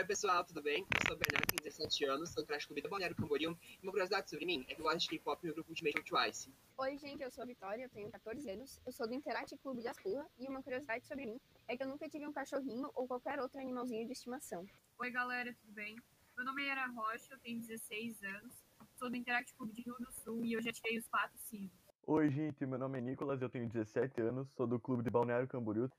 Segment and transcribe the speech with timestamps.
[0.00, 0.86] Oi, pessoal, tudo bem?
[0.94, 3.54] Eu sou o Bernardo, tenho 17 anos, sou do Trash Clube do Balneário Camboriú.
[3.82, 6.50] E uma curiosidade sobre mim é que eu gosto de K-pop no grupo Ultimate Twice.
[6.78, 9.82] Oi, gente, eu sou a Vitória, eu tenho 14 anos, eu sou do Interact Clube
[9.82, 13.06] de Aspurra e uma curiosidade sobre mim é que eu nunca tive um cachorrinho ou
[13.06, 14.64] qualquer outro animalzinho de estimação.
[14.98, 15.94] Oi, galera, tudo bem?
[16.34, 18.54] Meu nome é Yara Rocha, eu tenho 16 anos,
[18.96, 21.70] sou do Interact Clube de Rio do Sul e eu já tirei os quatro sinos.
[22.06, 25.46] Oi, gente, meu nome é Nicolas, eu tenho 17 anos, sou do Clube de Balneário
[25.46, 25.90] Camboriú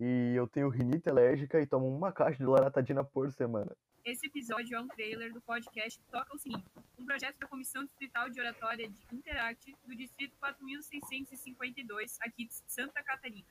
[0.00, 3.76] e eu tenho rinite alérgica e tomo uma caixa de loratadina por semana.
[4.04, 6.64] Esse episódio é um trailer do podcast Toca o Sininho,
[6.98, 13.02] um projeto da Comissão Distrital de Oratória de Interact do Distrito 4652, aqui de Santa
[13.02, 13.46] Catarina.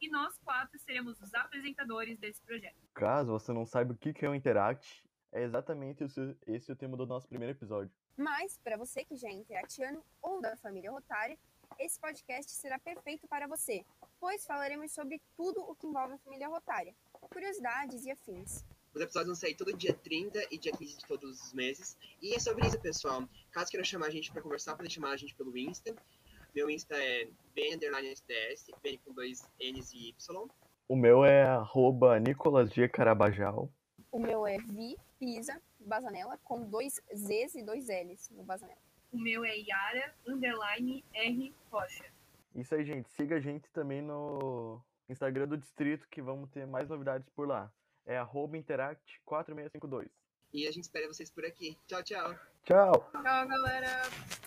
[0.00, 2.76] E nós quatro seremos os apresentadores desse projeto.
[2.94, 6.96] Caso você não saiba o que é o Interact, é exatamente esse, esse o tema
[6.96, 7.90] do nosso primeiro episódio.
[8.16, 11.38] Mas, para você que já é interactiano ou da família Rotária,
[11.78, 13.84] esse podcast será perfeito para você,
[14.20, 18.64] pois falaremos sobre tudo o que envolve a família Rotária, curiosidades e afins.
[18.94, 21.96] Os episódios vão sair todo dia 30 e dia 15 de todos os meses.
[22.20, 23.26] E é sobre isso, pessoal.
[23.50, 25.94] Caso queiram chamar a gente para conversar, podem chamar a gente pelo Insta.
[26.54, 30.48] Meu Insta é b__sds, b com dois N's e Y.
[30.88, 32.88] O meu é arroba Nicolas G.
[32.88, 33.70] Carabajal.
[34.10, 38.80] O meu é Vi Pisa Bazanella, com dois Z's e dois L's no Bazanella.
[39.12, 42.19] O meu é Yara, underline R Rocha.
[42.54, 43.08] Isso aí, gente.
[43.10, 47.72] Siga a gente também no Instagram do Distrito, que vamos ter mais novidades por lá.
[48.06, 50.08] É arroba Interact4652.
[50.52, 51.78] E a gente espera vocês por aqui.
[51.86, 52.34] Tchau, tchau.
[52.64, 53.10] Tchau!
[53.12, 54.39] Tchau, galera!